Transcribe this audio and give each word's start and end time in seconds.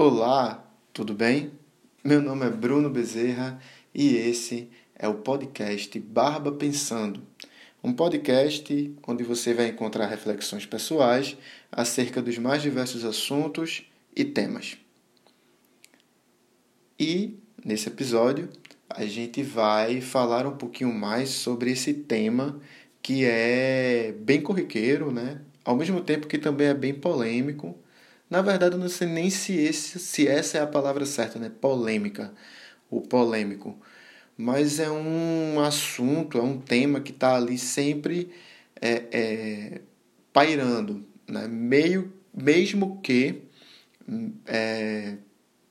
Olá, 0.00 0.64
tudo 0.92 1.12
bem? 1.12 1.50
Meu 2.04 2.22
nome 2.22 2.46
é 2.46 2.50
Bruno 2.50 2.88
Bezerra 2.88 3.60
e 3.92 4.14
esse 4.14 4.70
é 4.94 5.08
o 5.08 5.14
podcast 5.14 5.98
Barba 5.98 6.52
Pensando, 6.52 7.20
um 7.82 7.92
podcast 7.92 8.94
onde 9.04 9.24
você 9.24 9.52
vai 9.52 9.66
encontrar 9.66 10.06
reflexões 10.06 10.64
pessoais 10.64 11.36
acerca 11.72 12.22
dos 12.22 12.38
mais 12.38 12.62
diversos 12.62 13.04
assuntos 13.04 13.90
e 14.14 14.24
temas. 14.24 14.78
E 16.96 17.36
nesse 17.64 17.88
episódio 17.88 18.48
a 18.88 19.04
gente 19.04 19.42
vai 19.42 20.00
falar 20.00 20.46
um 20.46 20.56
pouquinho 20.56 20.94
mais 20.94 21.30
sobre 21.30 21.72
esse 21.72 21.92
tema 21.92 22.60
que 23.02 23.24
é 23.24 24.14
bem 24.20 24.40
corriqueiro, 24.40 25.10
né? 25.10 25.40
Ao 25.64 25.74
mesmo 25.74 26.00
tempo 26.00 26.28
que 26.28 26.38
também 26.38 26.68
é 26.68 26.74
bem 26.74 26.94
polêmico 26.94 27.76
na 28.30 28.42
verdade, 28.42 28.74
eu 28.74 28.78
não 28.78 28.88
sei 28.88 29.08
nem 29.08 29.30
se, 29.30 29.54
esse, 29.54 29.98
se 29.98 30.28
essa 30.28 30.58
é 30.58 30.60
a 30.60 30.66
palavra 30.66 31.06
certa, 31.06 31.38
né? 31.38 31.50
Polêmica, 31.60 32.32
o 32.90 33.00
polêmico. 33.00 33.78
Mas 34.36 34.78
é 34.78 34.90
um 34.90 35.60
assunto, 35.60 36.38
é 36.38 36.42
um 36.42 36.60
tema 36.60 37.00
que 37.00 37.10
está 37.10 37.36
ali 37.36 37.58
sempre 37.58 38.30
é, 38.80 39.04
é, 39.10 39.80
pairando, 40.32 41.04
né? 41.26 41.48
Meio, 41.48 42.12
mesmo 42.34 43.00
que 43.00 43.42
é, 44.46 45.16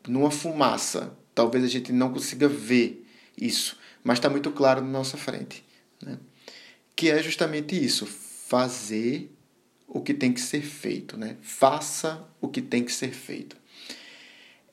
numa 0.08 0.32
fumaça. 0.32 1.16
Talvez 1.34 1.64
a 1.64 1.68
gente 1.68 1.92
não 1.94 2.12
consiga 2.12 2.48
ver 2.48 3.06
isso, 3.38 3.78
mas 4.04 4.18
está 4.18 4.30
muito 4.30 4.52
claro 4.52 4.82
na 4.82 4.88
nossa 4.88 5.18
frente. 5.18 5.64
Né? 6.02 6.18
Que 6.96 7.12
é 7.12 7.22
justamente 7.22 7.82
isso: 7.82 8.06
fazer 8.06 9.32
o 9.88 10.02
que 10.02 10.14
tem 10.14 10.34
que 10.34 10.41
ser 10.41 10.62
feito, 10.62 11.18
né? 11.18 11.38
Faça 11.41 12.28
o 12.41 12.48
que 12.48 12.62
tem 12.62 12.84
que 12.84 12.91
ser 12.91 13.12
feito. 13.12 13.55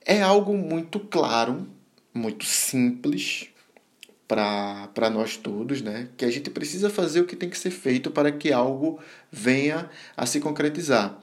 É 0.05 0.20
algo 0.20 0.56
muito 0.56 0.98
claro, 0.98 1.66
muito 2.12 2.45
simples 2.45 3.48
para 4.27 5.11
nós 5.11 5.36
todos, 5.36 5.80
né? 5.80 6.08
Que 6.16 6.24
a 6.24 6.30
gente 6.30 6.50
precisa 6.50 6.91
fazer 6.91 7.20
o 7.20 7.27
que 7.27 7.36
tem 7.36 7.48
que 7.48 7.58
ser 7.58 7.70
feito 7.70 8.11
para 8.11 8.33
que 8.33 8.52
algo 8.52 8.98
venha 9.30 9.89
a 10.16 10.27
se 10.27 10.41
concretizar. 10.41 11.19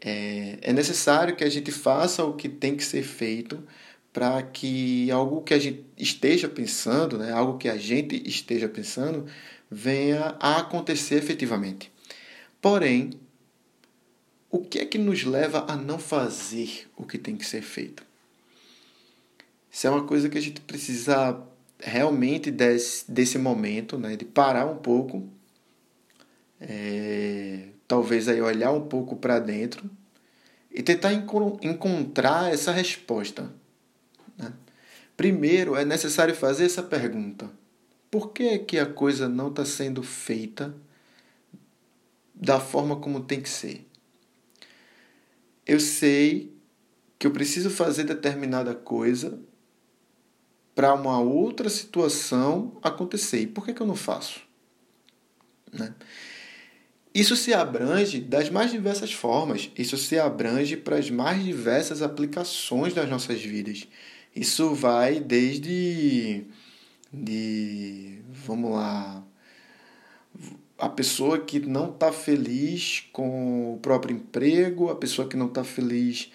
É, 0.00 0.58
é 0.62 0.72
necessário 0.72 1.36
que 1.36 1.44
a 1.44 1.50
gente 1.50 1.70
faça 1.70 2.24
o 2.24 2.34
que 2.34 2.48
tem 2.48 2.76
que 2.76 2.84
ser 2.84 3.02
feito 3.02 3.62
para 4.12 4.42
que 4.42 5.10
algo 5.10 5.42
que 5.42 5.54
a 5.54 5.58
gente 5.58 5.84
esteja 5.96 6.48
pensando, 6.48 7.18
né? 7.18 7.32
Algo 7.32 7.58
que 7.58 7.68
a 7.68 7.76
gente 7.76 8.22
esteja 8.28 8.68
pensando, 8.68 9.26
venha 9.70 10.36
a 10.40 10.58
acontecer 10.58 11.16
efetivamente. 11.16 11.92
Porém, 12.60 13.10
o 14.50 14.60
que 14.60 14.78
é 14.78 14.86
que 14.86 14.98
nos 14.98 15.24
leva 15.24 15.64
a 15.68 15.76
não 15.76 15.98
fazer 15.98 16.88
o 16.96 17.04
que 17.04 17.18
tem 17.18 17.36
que 17.36 17.44
ser 17.44 17.62
feito? 17.62 18.02
Isso 19.70 19.86
é 19.86 19.90
uma 19.90 20.04
coisa 20.04 20.28
que 20.28 20.38
a 20.38 20.40
gente 20.40 20.60
precisa 20.62 21.40
realmente 21.78 22.50
desse, 22.50 23.10
desse 23.10 23.38
momento, 23.38 23.98
né, 23.98 24.16
de 24.16 24.24
parar 24.24 24.66
um 24.66 24.76
pouco, 24.76 25.28
é, 26.60 27.68
talvez 27.86 28.28
aí 28.28 28.40
olhar 28.40 28.72
um 28.72 28.88
pouco 28.88 29.16
para 29.16 29.38
dentro 29.38 29.88
e 30.70 30.82
tentar 30.82 31.12
enco 31.12 31.58
encontrar 31.62 32.52
essa 32.52 32.72
resposta. 32.72 33.52
Né? 34.36 34.52
Primeiro, 35.16 35.76
é 35.76 35.84
necessário 35.84 36.34
fazer 36.34 36.64
essa 36.64 36.82
pergunta: 36.82 37.50
por 38.10 38.32
que 38.32 38.42
é 38.44 38.58
que 38.58 38.78
a 38.78 38.86
coisa 38.86 39.28
não 39.28 39.48
está 39.48 39.64
sendo 39.64 40.02
feita 40.02 40.74
da 42.34 42.58
forma 42.58 42.96
como 42.96 43.20
tem 43.20 43.40
que 43.40 43.48
ser? 43.48 43.87
Eu 45.68 45.78
sei 45.78 46.50
que 47.18 47.26
eu 47.26 47.30
preciso 47.30 47.68
fazer 47.68 48.04
determinada 48.04 48.74
coisa 48.74 49.38
para 50.74 50.94
uma 50.94 51.20
outra 51.20 51.68
situação 51.68 52.78
acontecer. 52.82 53.42
E 53.42 53.46
por 53.46 53.66
que, 53.66 53.74
que 53.74 53.82
eu 53.82 53.86
não 53.86 53.96
faço? 53.96 54.40
Né? 55.70 55.92
Isso 57.14 57.36
se 57.36 57.52
abrange 57.52 58.20
das 58.20 58.48
mais 58.48 58.70
diversas 58.70 59.12
formas, 59.12 59.70
isso 59.76 59.96
se 59.98 60.18
abrange 60.18 60.76
para 60.76 60.96
as 60.96 61.10
mais 61.10 61.44
diversas 61.44 62.00
aplicações 62.00 62.94
das 62.94 63.08
nossas 63.10 63.42
vidas. 63.42 63.86
Isso 64.34 64.74
vai 64.74 65.20
desde 65.20 66.44
de 67.12 68.20
vamos 68.46 68.70
lá 68.70 69.24
a 70.78 70.88
pessoa 70.88 71.40
que 71.40 71.58
não 71.58 71.90
está 71.90 72.12
feliz 72.12 73.04
com 73.12 73.74
o 73.74 73.78
próprio 73.78 74.14
emprego, 74.14 74.90
a 74.90 74.94
pessoa 74.94 75.28
que 75.28 75.36
não 75.36 75.46
está 75.46 75.64
feliz 75.64 76.30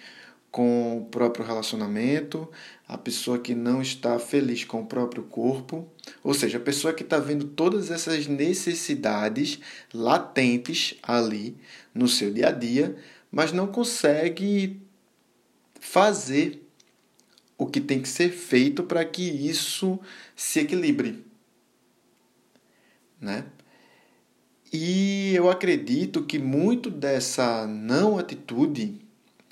com 0.50 0.98
o 0.98 1.04
próprio 1.06 1.44
relacionamento, 1.44 2.48
a 2.86 2.96
pessoa 2.96 3.38
que 3.38 3.54
não 3.54 3.82
está 3.82 4.18
feliz 4.18 4.62
com 4.62 4.82
o 4.82 4.86
próprio 4.86 5.24
corpo, 5.24 5.88
ou 6.22 6.34
seja, 6.34 6.58
a 6.58 6.60
pessoa 6.60 6.92
que 6.92 7.02
está 7.02 7.18
vendo 7.18 7.46
todas 7.46 7.90
essas 7.90 8.28
necessidades 8.28 9.58
latentes 9.92 10.96
ali 11.02 11.56
no 11.92 12.06
seu 12.06 12.32
dia 12.32 12.48
a 12.48 12.52
dia, 12.52 12.94
mas 13.32 13.50
não 13.50 13.66
consegue 13.66 14.80
fazer 15.80 16.62
o 17.58 17.66
que 17.66 17.80
tem 17.80 18.00
que 18.00 18.08
ser 18.08 18.30
feito 18.30 18.84
para 18.84 19.04
que 19.04 19.22
isso 19.22 19.98
se 20.36 20.60
equilibre, 20.60 21.24
né? 23.20 23.46
E 24.76 25.32
eu 25.36 25.48
acredito 25.48 26.24
que 26.24 26.36
muito 26.36 26.90
dessa 26.90 27.64
não 27.64 28.18
atitude, 28.18 29.00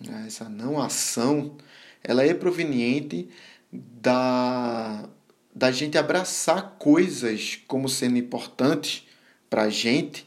né, 0.05 0.25
essa 0.27 0.49
não 0.49 0.81
ação, 0.81 1.57
ela 2.03 2.25
é 2.25 2.35
proveniente 2.35 3.29
da, 3.73 5.09
da 5.55 5.71
gente 5.71 5.97
abraçar 5.97 6.75
coisas 6.77 7.57
como 7.69 7.89
sendo 7.89 8.19
importantes 8.19 9.07
para 9.49 9.63
a 9.63 9.71
gente, 9.71 10.27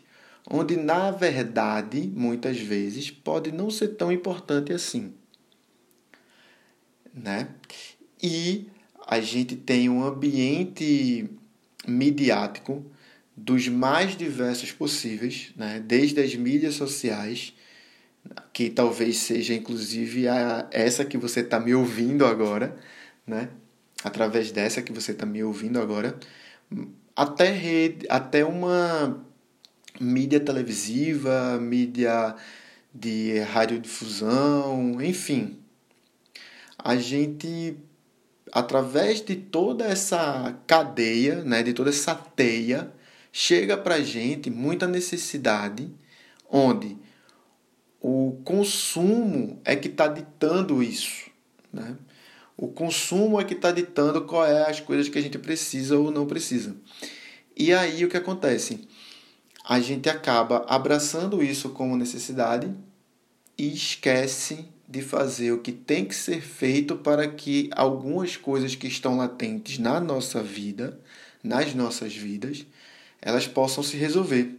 onde 0.50 0.78
na 0.78 1.11
verdade, 1.11 2.09
muitas 2.16 2.57
vezes, 2.57 3.11
pode 3.11 3.51
não 3.51 3.69
ser 3.69 3.97
tão 3.97 4.13
importante 4.13 4.72
assim. 4.72 5.13
Né? 7.13 7.50
E 8.23 8.69
a 9.05 9.19
gente 9.19 9.57
tem 9.57 9.89
um 9.89 10.05
ambiente 10.05 11.29
midiático 11.85 12.94
dos 13.35 13.68
mais 13.68 14.16
diversos 14.16 14.72
possíveis, 14.72 15.51
né? 15.56 15.84
desde 15.85 16.22
as 16.22 16.34
mídias 16.35 16.75
sociais, 16.75 17.53
que 18.53 18.69
talvez 18.69 19.18
seja 19.18 19.53
inclusive 19.53 20.28
a, 20.28 20.68
essa 20.72 21.03
que 21.03 21.18
você 21.18 21.41
está 21.41 21.59
me 21.59 21.75
ouvindo 21.75 22.25
agora, 22.25 22.75
né? 23.28 23.50
através 24.03 24.51
dessa 24.51 24.81
que 24.81 24.94
você 24.94 25.12
está 25.12 25.25
me 25.25 25.44
ouvindo 25.44 25.81
agora, 25.81 26.18
até, 27.16 27.51
rede, 27.51 28.06
até 28.09 28.46
uma 28.46 29.25
mídia 30.00 30.40
televisiva, 30.40 31.57
mídia 31.59 32.35
de 32.94 33.40
radiodifusão, 33.40 35.02
enfim. 35.02 35.57
A 36.78 36.96
gente, 36.96 37.78
através 38.52 39.22
de 39.22 39.35
toda 39.35 39.85
essa 39.85 40.56
cadeia, 40.67 41.44
né, 41.44 41.63
de 41.63 41.73
toda 41.73 41.90
essa 41.90 42.13
teia, 42.13 42.91
chega 43.38 43.75
para 43.75 43.96
a 43.96 44.01
gente 44.01 44.50
muita 44.50 44.88
necessidade, 44.88 45.94
onde 46.50 46.97
o 48.00 48.40
consumo 48.46 49.59
é 49.66 49.75
que 49.75 49.90
está 49.90 50.07
ditando 50.07 50.81
isso. 50.81 51.29
Né? 51.72 51.97
O 52.56 52.69
consumo 52.69 53.38
é 53.38 53.44
que 53.44 53.53
está 53.53 53.73
ditando 53.73 54.22
qual 54.22 54.46
é 54.46 54.69
as 54.69 54.79
coisas 54.79 55.09
que 55.09 55.19
a 55.19 55.22
gente 55.22 55.38
precisa 55.38 55.97
ou 55.97 56.12
não 56.12 56.25
precisa. 56.25 56.78
E 57.57 57.73
aí 57.73 58.06
o 58.06 58.07
que 58.07 58.16
acontece? 58.16 58.88
A 59.66 59.81
gente 59.81 60.07
acaba 60.07 60.66
abraçando 60.69 61.44
isso 61.44 61.72
como 61.72 61.97
necessidade 61.97 62.73
e 63.57 63.73
esquece 63.73 64.69
de 64.88 65.02
fazer 65.02 65.52
o 65.52 65.59
que 65.59 65.73
tem 65.73 66.06
que 66.06 66.16
ser 66.16 66.40
feito 66.40 66.96
para 66.96 67.28
que 67.28 67.70
algumas 67.76 68.37
coisas 68.37 68.76
que 68.76 68.87
estão 68.87 69.17
latentes 69.17 69.78
na 69.78 69.99
nossa 69.99 70.41
vida, 70.41 70.97
nas 71.43 71.76
nossas 71.76 72.16
vidas, 72.16 72.66
elas 73.22 73.47
possam 73.47 73.84
se 73.84 73.97
resolver. 73.97 74.56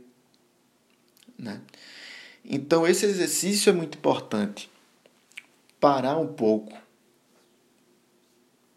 Né? 1.38 1.60
Então, 2.44 2.86
esse 2.86 3.04
exercício 3.04 3.70
é 3.70 3.72
muito 3.72 3.98
importante. 3.98 4.70
Parar 5.80 6.16
um 6.18 6.28
pouco, 6.28 6.76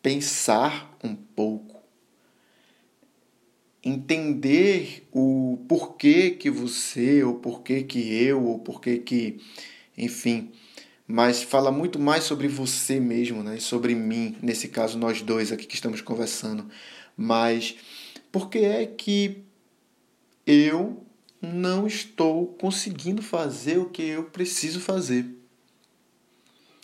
pensar 0.02 0.98
um 1.04 1.16
pouco, 1.16 1.82
entender 3.84 5.08
o 5.12 5.64
porquê 5.68 6.32
que 6.32 6.50
você, 6.50 7.24
ou 7.24 7.36
porquê 7.36 7.84
que 7.84 8.14
eu, 8.14 8.44
ou 8.44 8.60
porquê 8.60 8.98
que, 8.98 9.40
enfim, 9.98 10.52
mas 11.08 11.42
fala 11.42 11.72
muito 11.72 11.98
mais 11.98 12.24
sobre 12.24 12.48
você 12.48 13.00
mesmo, 13.00 13.42
né? 13.42 13.60
sobre 13.60 13.96
mim, 13.96 14.36
nesse 14.44 14.68
caso 14.68 14.98
nós 14.98 15.22
dois 15.22 15.52
aqui 15.52 15.66
que 15.66 15.74
estamos 15.74 16.02
conversando. 16.02 16.70
Mas 17.18 17.76
por 18.32 18.50
que 18.50 18.60
é 18.60 18.86
que 18.86 19.44
eu 20.52 21.06
não 21.40 21.86
estou 21.86 22.48
conseguindo 22.48 23.22
fazer 23.22 23.78
o 23.78 23.88
que 23.88 24.02
eu 24.02 24.24
preciso 24.24 24.80
fazer. 24.80 25.24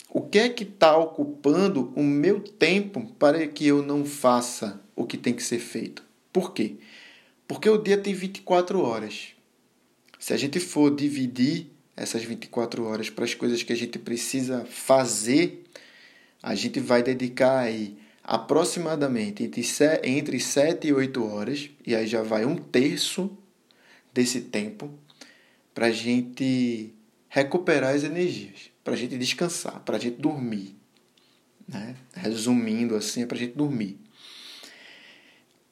O 0.08 0.20
que 0.20 0.38
é 0.38 0.48
que 0.48 0.62
está 0.62 0.96
ocupando 0.96 1.92
o 1.96 2.02
meu 2.02 2.38
tempo 2.40 3.12
para 3.18 3.44
que 3.48 3.66
eu 3.66 3.82
não 3.82 4.04
faça 4.04 4.80
o 4.94 5.04
que 5.04 5.18
tem 5.18 5.34
que 5.34 5.42
ser 5.42 5.58
feito? 5.58 6.04
Por 6.32 6.54
quê? 6.54 6.76
Porque 7.48 7.68
o 7.68 7.76
dia 7.76 7.98
tem 7.98 8.14
24 8.14 8.80
horas. 8.80 9.30
Se 10.16 10.32
a 10.32 10.36
gente 10.36 10.60
for 10.60 10.94
dividir 10.94 11.66
essas 11.96 12.22
24 12.22 12.84
horas 12.84 13.10
para 13.10 13.24
as 13.24 13.34
coisas 13.34 13.64
que 13.64 13.72
a 13.72 13.76
gente 13.76 13.98
precisa 13.98 14.64
fazer, 14.64 15.64
a 16.40 16.54
gente 16.54 16.78
vai 16.78 17.02
dedicar 17.02 17.58
aí 17.58 17.98
aproximadamente 18.22 19.42
entre 20.04 20.40
7 20.40 20.86
e 20.86 20.92
8 20.92 21.24
horas, 21.24 21.68
e 21.84 21.96
aí 21.96 22.06
já 22.06 22.22
vai 22.22 22.44
um 22.44 22.54
terço 22.54 23.36
desse 24.16 24.40
tempo 24.40 24.98
para 25.74 25.86
a 25.88 25.90
gente 25.90 26.94
recuperar 27.28 27.94
as 27.94 28.02
energias, 28.02 28.70
para 28.82 28.94
a 28.94 28.96
gente 28.96 29.18
descansar, 29.18 29.80
para 29.80 29.98
a 29.98 30.00
gente 30.00 30.16
dormir. 30.16 30.74
Né? 31.68 31.94
Resumindo 32.14 32.96
assim, 32.96 33.22
é 33.22 33.26
para 33.26 33.36
a 33.36 33.40
gente 33.40 33.54
dormir. 33.54 33.98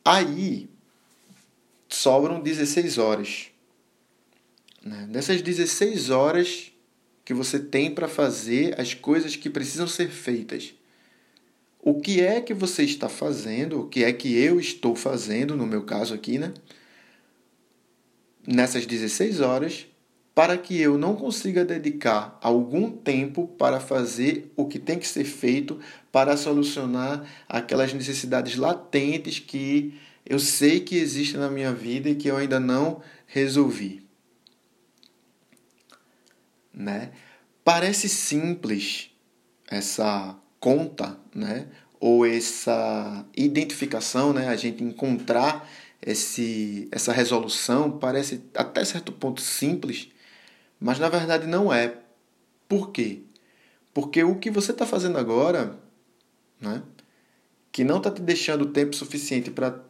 Aí 0.04 0.68
sobram 1.88 2.38
16 2.38 2.98
horas. 2.98 3.46
Né? 4.82 5.08
Dessas 5.10 5.40
16 5.40 6.10
horas 6.10 6.70
que 7.24 7.32
você 7.32 7.58
tem 7.58 7.94
para 7.94 8.08
fazer 8.08 8.78
as 8.78 8.92
coisas 8.92 9.36
que 9.36 9.48
precisam 9.48 9.88
ser 9.88 10.10
feitas. 10.10 10.74
O 11.80 11.98
que 11.98 12.20
é 12.20 12.42
que 12.42 12.52
você 12.52 12.82
está 12.82 13.08
fazendo? 13.08 13.80
O 13.80 13.88
que 13.88 14.04
é 14.04 14.12
que 14.12 14.36
eu 14.36 14.60
estou 14.60 14.94
fazendo, 14.94 15.56
no 15.56 15.66
meu 15.66 15.84
caso 15.84 16.12
aqui, 16.12 16.38
né? 16.38 16.52
Nessas 18.46 18.86
16 18.86 19.40
horas, 19.40 19.86
para 20.34 20.58
que 20.58 20.78
eu 20.80 20.98
não 20.98 21.14
consiga 21.14 21.64
dedicar 21.64 22.38
algum 22.42 22.90
tempo 22.90 23.46
para 23.46 23.78
fazer 23.78 24.52
o 24.56 24.66
que 24.66 24.78
tem 24.78 24.98
que 24.98 25.06
ser 25.06 25.24
feito 25.24 25.78
para 26.10 26.36
solucionar 26.36 27.24
aquelas 27.48 27.94
necessidades 27.94 28.56
latentes 28.56 29.38
que 29.38 29.98
eu 30.26 30.38
sei 30.38 30.80
que 30.80 30.96
existem 30.96 31.38
na 31.38 31.50
minha 31.50 31.72
vida 31.72 32.08
e 32.08 32.14
que 32.14 32.28
eu 32.28 32.36
ainda 32.36 32.58
não 32.58 33.00
resolvi. 33.26 34.02
Né? 36.72 37.12
Parece 37.62 38.08
simples 38.08 39.10
essa 39.70 40.36
conta, 40.58 41.16
né? 41.34 41.66
Ou 42.00 42.26
essa 42.26 43.24
identificação, 43.36 44.32
né? 44.32 44.48
A 44.48 44.56
gente 44.56 44.82
encontrar 44.82 45.68
esse, 46.06 46.86
essa 46.92 47.12
resolução 47.12 47.90
parece 47.98 48.42
até 48.54 48.84
certo 48.84 49.10
ponto 49.10 49.40
simples, 49.40 50.08
mas 50.78 50.98
na 50.98 51.08
verdade 51.08 51.46
não 51.46 51.72
é. 51.72 51.98
Por 52.68 52.90
quê? 52.90 53.22
Porque 53.94 54.22
o 54.22 54.36
que 54.36 54.50
você 54.50 54.72
está 54.72 54.84
fazendo 54.84 55.16
agora, 55.16 55.78
né? 56.60 56.82
Que 57.72 57.84
não 57.84 57.98
está 57.98 58.10
te 58.10 58.20
deixando 58.20 58.66
tempo 58.66 58.94
suficiente 58.94 59.50
para 59.50 59.82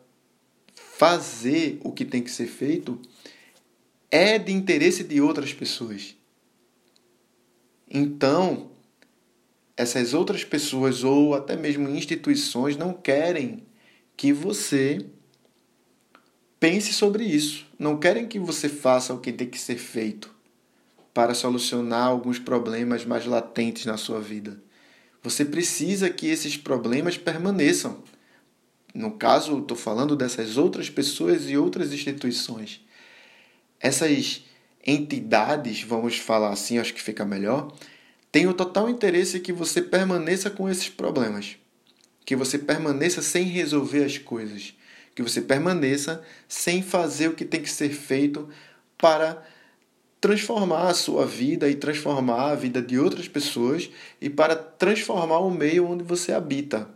fazer 0.75 1.81
o 1.83 1.91
que 1.91 2.05
tem 2.05 2.23
que 2.23 2.31
ser 2.31 2.47
feito, 2.47 3.01
é 4.09 4.39
de 4.39 4.53
interesse 4.53 5.03
de 5.03 5.21
outras 5.21 5.53
pessoas. 5.53 6.17
Então, 7.91 8.71
essas 9.77 10.15
outras 10.15 10.45
pessoas 10.45 11.03
ou 11.03 11.35
até 11.35 11.57
mesmo 11.57 11.89
instituições 11.89 12.77
não 12.77 12.93
querem 12.93 13.67
que 14.17 14.33
você 14.33 15.05
pense 16.65 16.95
sobre 16.95 17.25
isso. 17.25 17.67
Não 17.79 17.99
querem 17.99 18.27
que 18.27 18.39
você 18.39 18.71
faça 18.71 19.13
o 19.13 19.19
que 19.19 19.31
tem 19.31 19.47
que 19.47 19.59
ser 19.59 19.77
feito 19.77 20.35
para 21.13 21.35
solucionar 21.35 22.07
alguns 22.07 22.39
problemas 22.39 23.05
mais 23.05 23.27
latentes 23.27 23.85
na 23.85 23.99
sua 23.99 24.19
vida. 24.19 24.59
Você 25.23 25.45
precisa 25.45 26.09
que 26.09 26.27
esses 26.27 26.57
problemas 26.57 27.19
permaneçam. 27.19 28.03
No 28.95 29.11
caso, 29.11 29.59
estou 29.59 29.77
falando 29.77 30.17
dessas 30.17 30.57
outras 30.57 30.89
pessoas 30.89 31.51
e 31.51 31.55
outras 31.59 31.93
instituições. 31.93 32.81
Essas 33.79 34.43
entidades, 34.87 35.83
vamos 35.83 36.17
falar 36.17 36.49
assim, 36.49 36.79
acho 36.79 36.95
que 36.95 37.03
fica 37.03 37.27
melhor, 37.27 37.77
têm 38.33 38.47
o 38.47 38.55
total 38.55 38.89
interesse 38.89 39.39
que 39.39 39.53
você 39.53 39.83
permaneça 39.83 40.49
com 40.49 40.67
esses 40.67 40.89
problemas, 40.89 41.59
que 42.25 42.35
você 42.35 42.59
permaneça 42.59 43.21
sem 43.21 43.45
resolver 43.45 44.03
as 44.03 44.17
coisas, 44.17 44.73
que 45.15 45.23
você 45.23 45.41
permaneça 45.41 46.23
sem 46.49 46.83
fazer 46.83 47.29
o 47.29 47.35
que 47.35 47.45
tem 47.45 47.63
que 47.63 47.71
ser 47.71 47.91
feito 47.91 48.49
para 48.99 49.43
transformar 50.21 50.89
a 50.89 50.95
sua 50.95 51.27
vida 51.27 51.69
e 51.69 51.75
transformar 51.75 52.51
a 52.51 52.55
vida 52.55 52.81
de 52.81 52.99
outras 52.99 53.29
pessoas 53.29 53.91
e 54.21 54.31
para 54.31 54.57
transformar 54.57 55.41
o 55.41 55.51
meio 55.51 55.87
onde 55.87 56.03
você 56.03 56.33
habita, 56.33 56.89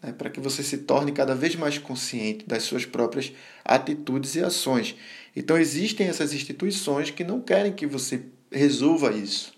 né? 0.00 0.12
para 0.16 0.30
que 0.30 0.38
você 0.38 0.62
se 0.62 0.78
torne 0.78 1.10
cada 1.10 1.34
vez 1.34 1.56
mais 1.56 1.78
consciente 1.78 2.46
das 2.46 2.62
suas 2.62 2.86
próprias 2.86 3.32
atitudes 3.64 4.36
e 4.36 4.40
ações. 4.40 4.94
Então, 5.34 5.58
existem 5.58 6.06
essas 6.06 6.32
instituições 6.32 7.10
que 7.10 7.24
não 7.24 7.40
querem 7.40 7.72
que 7.72 7.86
você 7.86 8.22
resolva 8.52 9.10
isso. 9.12 9.52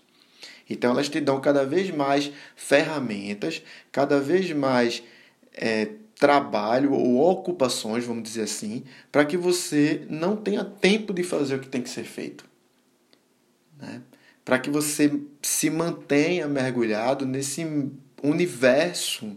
Então, 0.67 0.89
elas 0.89 1.07
te 1.07 1.21
dão 1.21 1.39
cada 1.39 1.63
vez 1.65 1.91
mais 1.91 2.31
ferramentas, 2.55 3.61
cada 3.91 4.19
vez 4.19 4.51
mais 4.51 5.03
é, 5.53 5.89
trabalho 6.19 6.91
ou 6.91 7.17
ocupações, 7.17 8.05
vamos 8.05 8.23
dizer 8.23 8.41
assim, 8.41 8.83
para 9.09 9.23
que 9.23 9.37
você 9.37 10.05
não 10.09 10.35
tenha 10.35 10.65
tempo 10.65 11.13
de 11.13 11.23
fazer 11.23 11.55
o 11.55 11.59
que 11.59 11.69
tem 11.69 11.81
que 11.81 11.89
ser 11.89 12.03
feito. 12.03 12.43
Né? 13.79 14.01
Para 14.43 14.59
que 14.59 14.69
você 14.69 15.17
se 15.41 15.69
mantenha 15.69 16.45
mergulhado 16.45 17.25
nesse 17.25 17.65
universo 18.21 19.33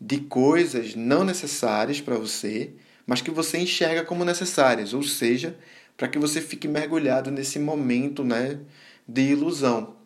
de 0.00 0.20
coisas 0.20 0.94
não 0.94 1.24
necessárias 1.24 2.00
para 2.00 2.16
você, 2.16 2.70
mas 3.04 3.20
que 3.20 3.32
você 3.32 3.58
enxerga 3.58 4.04
como 4.04 4.24
necessárias, 4.24 4.94
ou 4.94 5.02
seja, 5.02 5.58
para 5.96 6.06
que 6.06 6.18
você 6.18 6.40
fique 6.40 6.68
mergulhado 6.68 7.28
nesse 7.32 7.58
momento 7.58 8.22
né, 8.22 8.60
de 9.06 9.22
ilusão. 9.22 9.96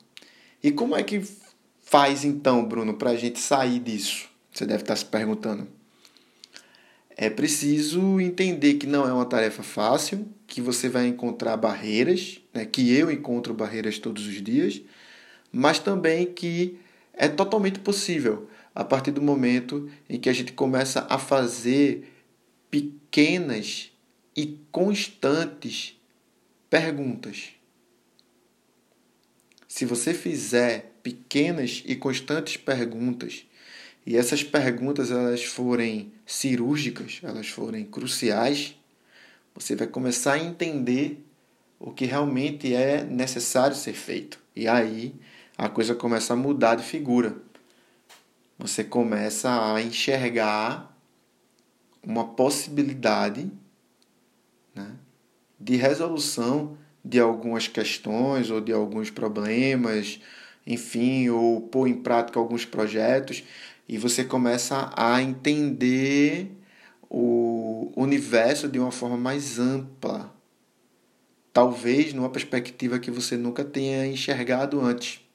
E 0.62 0.72
como 0.72 0.96
é 0.96 1.02
que 1.02 1.22
faz 1.82 2.24
então, 2.24 2.64
Bruno, 2.64 2.94
para 2.94 3.10
a 3.10 3.16
gente 3.16 3.38
sair 3.38 3.78
disso? 3.78 4.26
Você 4.50 4.64
deve 4.64 4.82
estar 4.82 4.96
se 4.96 5.04
perguntando. 5.04 5.77
É 7.20 7.28
preciso 7.28 8.20
entender 8.20 8.74
que 8.74 8.86
não 8.86 9.04
é 9.04 9.12
uma 9.12 9.24
tarefa 9.24 9.60
fácil, 9.60 10.28
que 10.46 10.60
você 10.60 10.88
vai 10.88 11.08
encontrar 11.08 11.56
barreiras, 11.56 12.40
né, 12.54 12.64
que 12.64 12.94
eu 12.94 13.10
encontro 13.10 13.52
barreiras 13.52 13.98
todos 13.98 14.24
os 14.24 14.40
dias, 14.40 14.80
mas 15.50 15.80
também 15.80 16.26
que 16.26 16.78
é 17.12 17.26
totalmente 17.26 17.80
possível 17.80 18.48
a 18.72 18.84
partir 18.84 19.10
do 19.10 19.20
momento 19.20 19.90
em 20.08 20.16
que 20.16 20.28
a 20.28 20.32
gente 20.32 20.52
começa 20.52 21.08
a 21.10 21.18
fazer 21.18 22.08
pequenas 22.70 23.90
e 24.36 24.56
constantes 24.70 26.00
perguntas. 26.70 27.48
Se 29.66 29.84
você 29.84 30.14
fizer 30.14 30.92
pequenas 31.02 31.82
e 31.84 31.96
constantes 31.96 32.56
perguntas, 32.56 33.44
e 34.06 34.16
essas 34.16 34.42
perguntas 34.42 35.10
elas 35.10 35.44
forem 35.44 36.12
cirúrgicas, 36.26 37.20
elas 37.22 37.48
forem 37.48 37.84
cruciais, 37.84 38.74
você 39.54 39.76
vai 39.76 39.86
começar 39.86 40.34
a 40.34 40.38
entender 40.38 41.24
o 41.78 41.92
que 41.92 42.04
realmente 42.04 42.74
é 42.74 43.04
necessário 43.04 43.76
ser 43.76 43.92
feito. 43.92 44.38
E 44.54 44.66
aí 44.66 45.14
a 45.56 45.68
coisa 45.68 45.94
começa 45.94 46.32
a 46.32 46.36
mudar 46.36 46.76
de 46.76 46.84
figura 46.84 47.36
você 48.58 48.82
começa 48.82 49.72
a 49.72 49.80
enxergar 49.80 50.92
uma 52.02 52.26
possibilidade 52.26 53.48
né, 54.74 54.96
de 55.60 55.76
resolução 55.76 56.76
de 57.04 57.20
algumas 57.20 57.68
questões 57.68 58.50
ou 58.50 58.60
de 58.60 58.72
alguns 58.72 59.10
problemas, 59.10 60.20
enfim, 60.66 61.28
ou 61.28 61.60
pôr 61.60 61.86
em 61.86 62.02
prática 62.02 62.40
alguns 62.40 62.64
projetos, 62.64 63.44
e 63.88 63.96
você 63.96 64.24
começa 64.24 64.92
a 64.96 65.22
entender 65.22 66.52
o 67.08 67.90
universo 67.96 68.68
de 68.68 68.78
uma 68.78 68.92
forma 68.92 69.16
mais 69.16 69.58
ampla. 69.58 70.34
Talvez 71.52 72.12
numa 72.12 72.28
perspectiva 72.28 72.98
que 72.98 73.10
você 73.10 73.36
nunca 73.36 73.64
tenha 73.64 74.06
enxergado 74.06 74.80
antes 74.80 75.26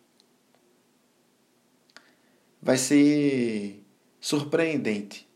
vai 2.64 2.78
ser 2.78 3.84
surpreendente. 4.22 5.28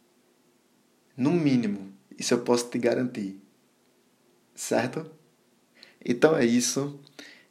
No 1.15 1.31
mínimo, 1.31 1.91
isso 2.17 2.33
eu 2.33 2.39
posso 2.39 2.69
te 2.69 2.77
garantir. 2.77 3.38
Certo? 4.55 5.12
Então 6.03 6.38
é 6.38 6.45
isso. 6.45 6.97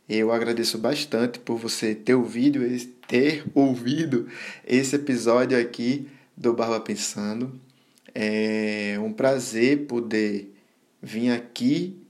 Eu 0.08 0.30
agradeço 0.30 0.78
bastante 0.78 1.40
por 1.40 1.58
você 1.58 1.92
ter 1.92 2.14
ouvido, 2.14 2.60
ter 3.08 3.44
ouvido 3.52 4.28
esse 4.64 4.94
episódio 4.94 5.58
aqui 5.58 6.06
do 6.36 6.52
Barba 6.52 6.78
Pensando. 6.78 7.60
É 8.14 8.96
um 9.00 9.12
prazer 9.12 9.86
poder 9.86 10.54
vir 11.02 11.30
aqui 11.32 12.00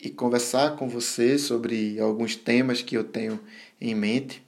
e 0.00 0.08
conversar 0.08 0.76
com 0.76 0.88
você 0.88 1.38
sobre 1.38 2.00
alguns 2.00 2.36
temas 2.36 2.80
que 2.80 2.96
eu 2.96 3.04
tenho 3.04 3.38
em 3.78 3.94
mente. 3.94 4.42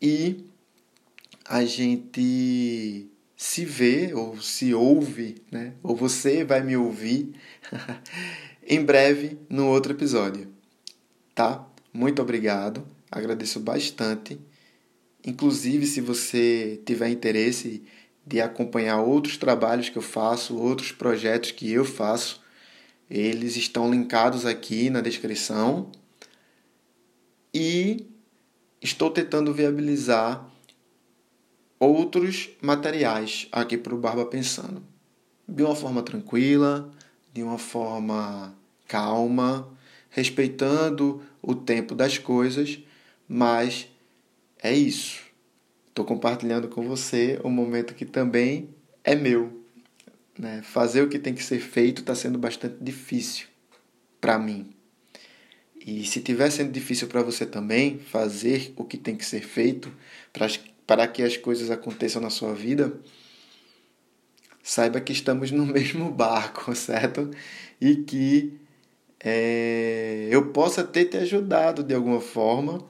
E 0.00 0.44
a 1.44 1.64
gente 1.64 3.10
se 3.36 3.64
vê 3.64 4.14
ou 4.14 4.40
se 4.40 4.72
ouve, 4.72 5.42
né? 5.50 5.72
Ou 5.82 5.96
você 5.96 6.44
vai 6.44 6.62
me 6.62 6.76
ouvir 6.76 7.34
em 8.64 8.84
breve 8.84 9.36
no 9.48 9.66
outro 9.66 9.92
episódio. 9.92 10.46
Tá? 11.34 11.71
Muito 11.92 12.22
obrigado. 12.22 12.86
Agradeço 13.10 13.60
bastante. 13.60 14.40
Inclusive, 15.24 15.86
se 15.86 16.00
você 16.00 16.80
tiver 16.86 17.10
interesse 17.10 17.82
de 18.26 18.40
acompanhar 18.40 19.00
outros 19.02 19.36
trabalhos 19.36 19.88
que 19.88 19.98
eu 19.98 20.02
faço, 20.02 20.56
outros 20.56 20.92
projetos 20.92 21.50
que 21.50 21.70
eu 21.70 21.84
faço, 21.84 22.40
eles 23.10 23.56
estão 23.56 23.90
linkados 23.90 24.46
aqui 24.46 24.88
na 24.88 25.00
descrição. 25.00 25.92
E 27.52 28.06
estou 28.80 29.10
tentando 29.10 29.52
viabilizar 29.52 30.48
outros 31.78 32.48
materiais 32.62 33.48
aqui 33.52 33.76
para 33.76 33.94
o 33.94 33.98
Barba 33.98 34.24
Pensando. 34.24 34.82
De 35.46 35.62
uma 35.62 35.76
forma 35.76 36.02
tranquila, 36.02 36.90
de 37.34 37.42
uma 37.42 37.58
forma 37.58 38.54
calma, 38.88 39.68
respeitando 40.08 41.22
o 41.42 41.54
tempo 41.54 41.94
das 41.94 42.16
coisas, 42.16 42.78
mas 43.28 43.88
é 44.62 44.72
isso. 44.72 45.20
Estou 45.88 46.04
compartilhando 46.04 46.68
com 46.68 46.86
você 46.86 47.40
um 47.44 47.50
momento 47.50 47.94
que 47.94 48.06
também 48.06 48.70
é 49.02 49.14
meu. 49.14 49.60
Né? 50.38 50.62
Fazer 50.62 51.02
o 51.02 51.08
que 51.08 51.18
tem 51.18 51.34
que 51.34 51.42
ser 51.42 51.58
feito 51.58 52.00
está 52.00 52.14
sendo 52.14 52.38
bastante 52.38 52.76
difícil 52.80 53.46
para 54.20 54.38
mim. 54.38 54.72
E 55.84 56.04
se 56.06 56.20
estiver 56.20 56.48
sendo 56.50 56.70
difícil 56.70 57.08
para 57.08 57.22
você 57.22 57.44
também 57.44 57.98
fazer 57.98 58.72
o 58.76 58.84
que 58.84 58.96
tem 58.96 59.16
que 59.16 59.24
ser 59.24 59.42
feito 59.42 59.92
para 60.86 61.08
que 61.08 61.22
as 61.22 61.36
coisas 61.36 61.70
aconteçam 61.70 62.22
na 62.22 62.30
sua 62.30 62.54
vida, 62.54 63.00
saiba 64.62 65.00
que 65.00 65.12
estamos 65.12 65.50
no 65.50 65.66
mesmo 65.66 66.10
barco, 66.10 66.74
certo? 66.74 67.30
E 67.80 67.96
que 67.96 68.61
é, 69.24 70.26
eu 70.30 70.50
possa 70.50 70.82
ter 70.82 71.04
te 71.04 71.16
ajudado 71.16 71.84
de 71.84 71.94
alguma 71.94 72.20
forma, 72.20 72.84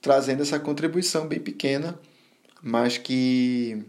trazendo 0.00 0.42
essa 0.42 0.58
contribuição 0.58 1.28
bem 1.28 1.38
pequena, 1.38 1.98
mas 2.62 2.96
que 2.96 3.84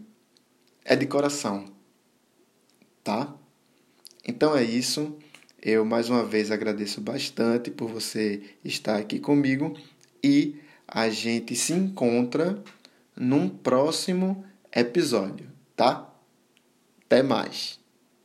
é 0.84 0.94
de 0.94 1.06
coração, 1.06 1.64
tá? 3.02 3.34
Então 4.26 4.54
é 4.54 4.62
isso. 4.62 5.16
Eu 5.60 5.84
mais 5.84 6.08
uma 6.10 6.24
vez 6.24 6.50
agradeço 6.50 7.00
bastante 7.00 7.70
por 7.70 7.88
você 7.88 8.42
estar 8.62 8.96
aqui 8.96 9.18
comigo 9.18 9.76
e 10.22 10.56
a 10.86 11.08
gente 11.08 11.56
se 11.56 11.72
encontra 11.72 12.62
num 13.16 13.48
próximo 13.48 14.44
episódio, 14.74 15.50
tá? 15.74 16.12
Até 17.06 17.22
mais. 17.22 17.80